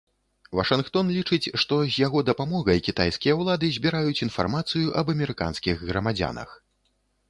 Вашынгтон 0.59 1.11
лічыць, 1.17 1.51
што 1.65 1.79
з 1.83 1.91
яго 2.05 2.25
дапамогай 2.31 2.83
кітайскія 2.89 3.37
ўлады 3.43 3.73
збіраюць 3.79 4.19
інфармацыю 4.31 4.93
аб 5.01 5.17
амерыканскіх 5.17 5.89
грамадзянах. 5.89 6.61